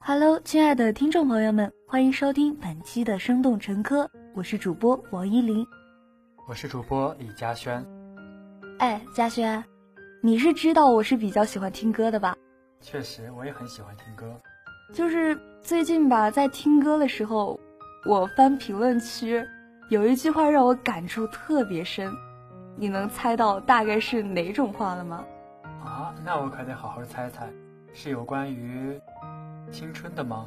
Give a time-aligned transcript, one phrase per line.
[0.00, 5.66] Hello，亲爱的听众朋友们，欢迎收听本期的生动晨科，我是主播王依林，
[6.46, 7.84] 我是主播李嘉轩。
[8.78, 9.62] 哎，嘉轩，
[10.22, 12.36] 你是知道我是比较喜欢听歌的吧？
[12.80, 14.34] 确实，我也很喜欢听歌。
[14.94, 17.60] 就是最近吧，在听歌的时候，
[18.08, 19.44] 我翻评论区，
[19.90, 22.10] 有一句话让我感触特别深，
[22.76, 25.24] 你能猜到大概是哪种话了吗？
[25.84, 27.46] 啊，那我可得好好猜猜，
[27.92, 28.98] 是有关于。
[29.70, 30.46] 青春的吗？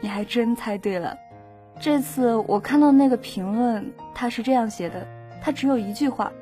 [0.00, 1.16] 你还真猜对了。
[1.80, 5.06] 这次我看到那个评论，他是这样写的，
[5.40, 6.32] 他只有一句话：“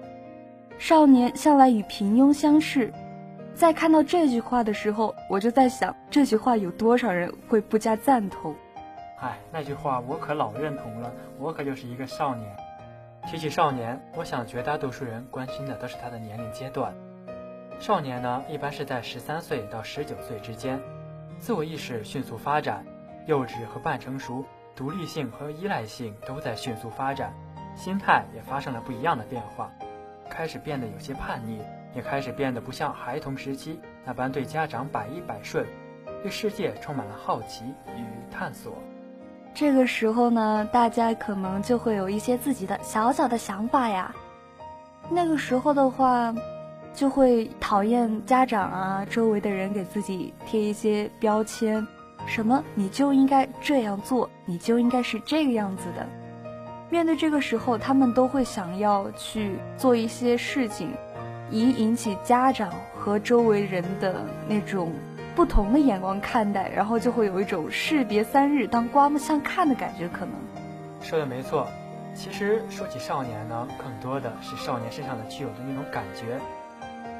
[0.78, 2.92] 少年向来与平庸相斥。”
[3.54, 8.54] 在看到这句话的时候，我就在想，这句话有多少人会不加赞同？
[9.20, 12.54] 哎，那句话我可老认同了，我可就是一个少年。
[13.26, 16.94] 提起少年，我想绝大多数人关心的都是他的年龄阶段。
[17.80, 20.78] 少年呢，一般是在十三岁到十九岁之间。
[21.38, 22.84] 自我意识迅速发展，
[23.26, 27.32] 幼稚和半成熟，独立性和依赖性都在迅速发展，
[27.76, 29.70] 心态也发生了不一样的变化，
[30.28, 31.60] 开始变得有些叛逆，
[31.94, 35.64] 也开始变得不像孩童时期那般对家长百依百顺，
[36.22, 37.64] 对世界充满了好奇
[37.96, 38.72] 与探索。
[39.54, 44.14] 这个时候呢，大家可能就会有一些自己的小小的想法呀。
[45.10, 46.34] 那个时候的话。
[46.96, 51.86] 就会讨厌家长啊，周围的人给自己贴一些标签，
[52.26, 56.08] 什么你就应该这样做，你就应该是这个样子的。
[56.88, 60.88] 面对这个时候，他们都会想要去做一些事情，
[61.50, 64.90] 以引起家长和周围人的那种
[65.34, 70.08] 不同的眼光看待，然后就会有一种士别三日当刮目相看的感觉。
[70.08, 70.32] 可能
[71.02, 71.68] 说的没错，
[72.14, 76.40] 其实说起少年呢，更多的是少年身上的具有的那种感觉。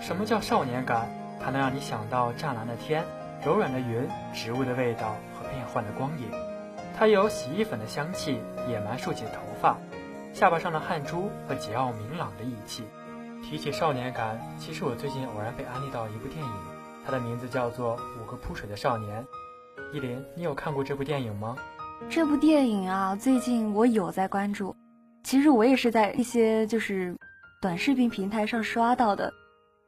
[0.00, 1.08] 什么叫少年感？
[1.38, 3.04] 它能让你想到湛蓝的天、
[3.44, 6.30] 柔软的云、植物的味道和变幻的光影。
[6.98, 9.76] 它有洗衣粉的香气、野蛮竖起的头发、
[10.32, 12.84] 下巴上的汗珠和桀骜明朗的义气。
[13.44, 16.52] 提起少年感，其实我最近偶然被安利到一部电影，
[17.04, 19.22] 它的名字叫做《五个扑水的少年》。
[19.94, 21.56] 依林，你有看过这部电影吗？
[22.08, 24.74] 这部电影啊，最近我有在关注。
[25.22, 27.14] 其实我也是在一些就是
[27.60, 29.32] 短视频平台上刷到的。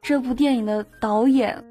[0.01, 1.63] 这部电影的导演，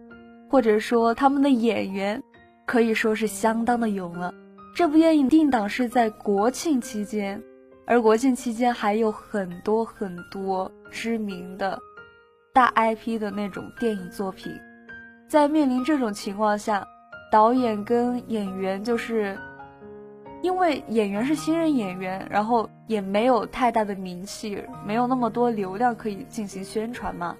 [0.48, 2.22] 或者说他们的演员，
[2.66, 4.32] 可以说是相当的勇了。
[4.74, 7.42] 这部电影定档是在国庆期间，
[7.86, 11.78] 而国庆期间还有很多很多知名的
[12.52, 14.52] 大 IP 的那种电影作品。
[15.26, 16.86] 在面临这种情况下，
[17.32, 19.36] 导演跟演员就是，
[20.42, 27.36] 因为演员是新人演员，然后也没有太大的名气，没有那么多流量可以进行宣传嘛。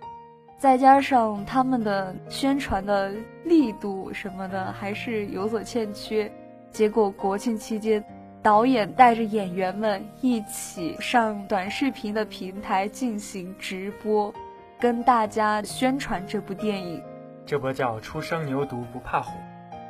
[0.59, 3.13] 再加上他们的宣传的
[3.45, 6.31] 力度什么的还是有所欠缺，
[6.73, 8.05] 结果国庆期间，
[8.43, 14.35] 导演带着演员们一起上短视频的平台进行直播，
[14.81, 17.01] 跟大家宣传这部电影。
[17.47, 19.39] 这波叫“初生牛犊不怕虎”。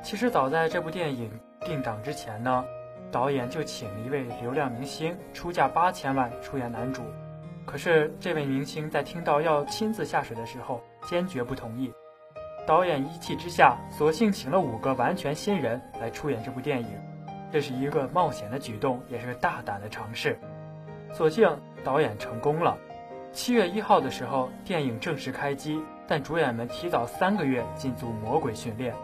[0.05, 1.31] 其实早在这部电影
[1.65, 2.63] 定档之前呢，
[3.11, 7.03] 导演就请了一位流量明星出价八千万出演男主。
[7.71, 11.93] 可是，这位明星在听到要亲自下水的时候，坚决不同意。
[12.67, 16.89] 导演一气之下，索性请了五个完全新人来出演这部电影。
[17.53, 20.39] 这是一个冒险的举动，也是个大胆的尝试。
[21.13, 21.47] 所幸
[21.85, 22.75] 导演成功了。
[23.33, 28.95] 七月一号的时候，电影正式开机，但主演们提早三个月进组魔鬼训练。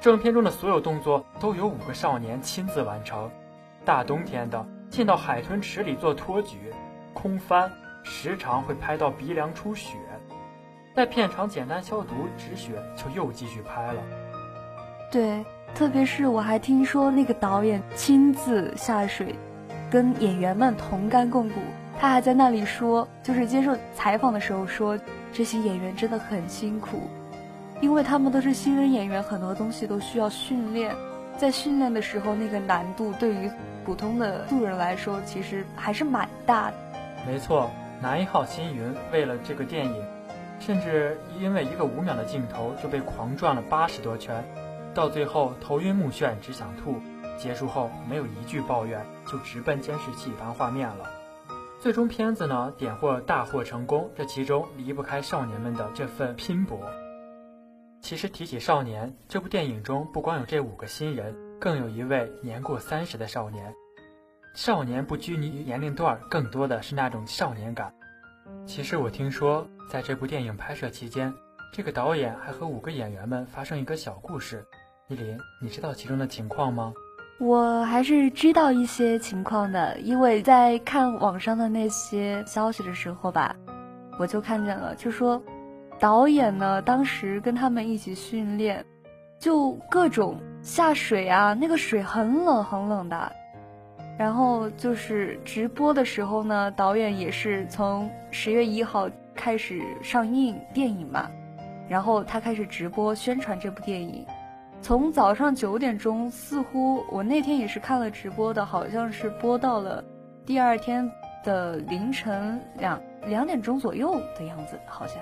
[0.00, 3.30] 正片中的所有动作都由五个少年亲自完成。
[3.84, 6.72] 大冬天的，进到海豚池里做托举。
[7.16, 7.72] 空翻
[8.02, 9.96] 时常会拍到鼻梁出血，
[10.94, 14.02] 在片场简单消毒止血，就又继续拍了。
[15.10, 15.42] 对，
[15.74, 19.34] 特别是我还听说那个导演亲自下水，
[19.90, 21.54] 跟演员们同甘共苦。
[21.98, 24.98] 他还在那里说，就是接受采访的时候说，
[25.32, 27.00] 这些演员真的很辛苦，
[27.80, 30.94] 因为他们都是新人演员，很多东西都需要训练。
[31.38, 33.50] 在训练的时候，那个难度对于
[33.84, 36.74] 普通的素人来说，其实还是蛮大的。
[37.26, 37.70] 没错，
[38.00, 40.04] 男一号辛云为了这个电影，
[40.60, 44.44] 甚至因为一个五秒的镜头就被狂转了八十多圈，
[44.94, 46.94] 到最后头晕目眩，只想吐。
[47.36, 51.04] 结束后没有一句抱怨，就直奔监视器翻画面了。
[51.80, 56.80] 最终片子呢点获大获成功，这其中离不开少年们的这份拼搏。
[58.00, 63.74] 其实提起少年，这部电影中不光有这五个新人，更有一位年过三十的少年。
[64.56, 67.92] 少年不拘泥于年龄段，更多的是那种少年感。
[68.64, 71.30] 其实我听说，在这部电影拍摄期间，
[71.74, 74.64] 这个导演还和五个演员们发生一个小故事。
[75.08, 76.94] 依林，你知道其中的情况吗？
[77.38, 83.54] 我还是知道一些情况的，因为在看网上的那些消息的时候吧，
[84.18, 85.40] 我就看见了，就说
[86.00, 88.82] 导演呢当时跟他们一起训练，
[89.38, 93.30] 就各种下水啊，那个水很冷很冷的。
[94.18, 101.30] 然后就是直播的时候呢，导演也是从十月一号开始上映电影嘛，
[101.88, 104.24] 然后他开始直播宣传这部电影。
[104.80, 110.02] 从早上九点钟，似乎我那天也是看了直播的，好像是播到了
[110.44, 111.10] 第二天
[111.44, 115.16] 的凌晨两两点钟左右的样子，好像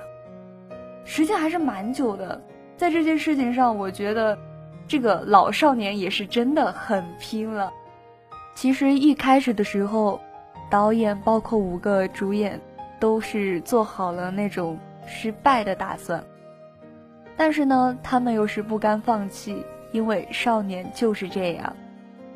[1.05, 2.41] 时间还是蛮久的。
[2.77, 4.37] 在这件事情上，我觉得
[4.87, 7.73] 这个老少年也是真的很拼了。
[8.55, 10.21] 其实一开始的时候，
[10.71, 12.61] 导演包括五个主演
[12.99, 16.25] 都是做好了那种失败的打算。
[17.37, 21.75] 但是呢，他们又是不甘放弃，因为少年就是这样，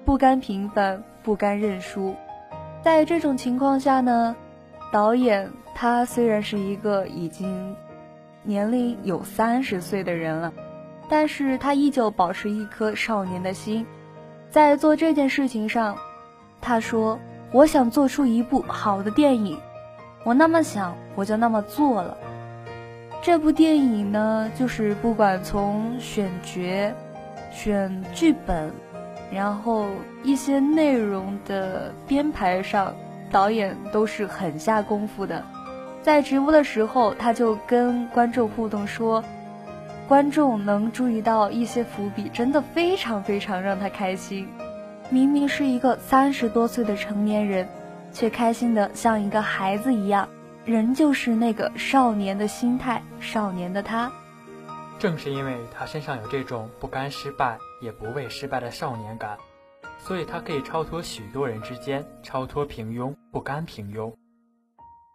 [0.04, 2.14] 不甘平凡，不甘认输。
[2.82, 4.34] 在这种情况下呢，
[4.92, 7.76] 导演他虽然是一个已经
[8.42, 10.52] 年龄有三十岁的人了，
[11.08, 13.86] 但是他依旧保持一颗少年的心，
[14.50, 15.96] 在做这件事情上，
[16.60, 17.18] 他说
[17.52, 19.58] ：“我想做出一部好的电影，
[20.24, 22.16] 我那么想，我就那么做了。”
[23.22, 26.92] 这部电影呢，就是不管从选角、
[27.50, 28.70] 选剧本，
[29.30, 29.86] 然后
[30.22, 32.94] 一些内容的编排上，
[33.30, 35.42] 导演都是很下功夫的。
[36.00, 39.22] 在直播的时候，他就跟观众互动说，
[40.06, 44.48] 观众能注意到一些伏笔，真的非常非常让他开心。
[45.10, 47.66] 明明是一个三十多岁的成年人，
[48.12, 50.28] 却开心的像一个孩子一样。
[50.66, 54.12] 仍旧是那个少年的心态，少年的他。
[54.98, 59.38] 正是因为他身上有这种不甘失败也不畏失败的少年感，
[59.98, 64.12] 所以他可以超脱许多人之间，超脱平庸，不甘平庸。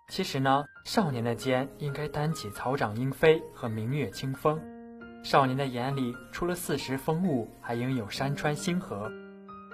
[0.07, 4.59] 其实呢，少年的肩应该担起草长莺飞和明月清风。
[5.23, 9.11] 少年的眼里，除了四时风物，还应有山川星河。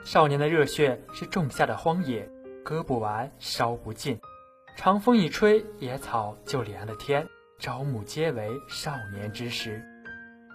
[0.03, 2.27] 少年的热血是种下的荒野，
[2.63, 4.19] 割不完，烧不尽。
[4.75, 7.27] 长风一吹，野草就连了天，
[7.59, 9.83] 朝暮皆为少年之时。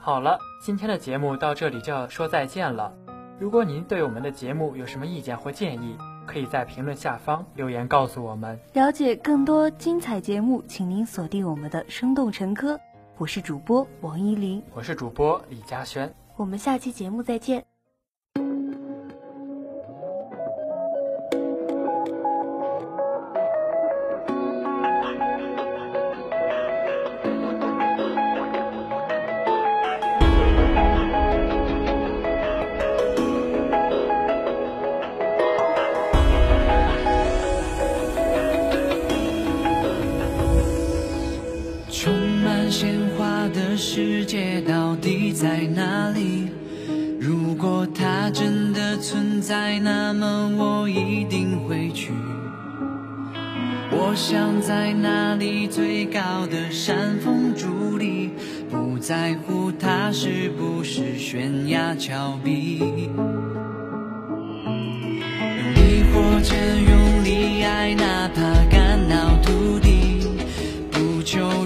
[0.00, 2.92] 好了，今天的节目到这里就要说再见了。
[3.38, 8.58] 如果您对我们的节目有什么意见或建议，可以在评论下方留言告诉我们。
[8.72, 12.74] 了解更多精彩节目，请您锁定我们的《生动晨科》。
[13.18, 17.73] 我是主播王依林，我是主播李嘉轩，我们下期节目再见。
[53.96, 58.30] 我想在那里最高的山峰伫立，
[58.68, 62.78] 不在乎它是不是悬崖峭壁。
[62.78, 63.18] 用
[65.74, 70.26] 力或者用力爱，哪怕肝脑涂地，
[70.90, 71.64] 不求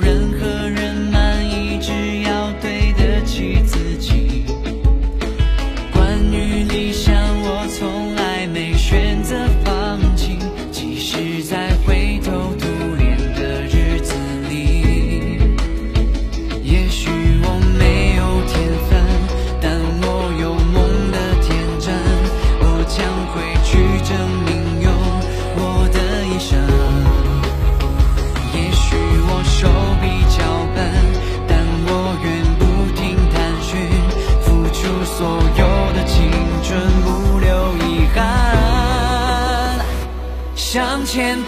[41.19, 41.27] 人。
[41.27, 41.48] 向前跑。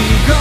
[0.00, 0.39] You go.